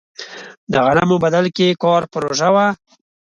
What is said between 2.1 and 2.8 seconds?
پروژه وه.